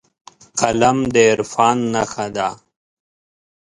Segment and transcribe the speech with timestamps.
[0.59, 2.49] قلم د عرفان نښه ده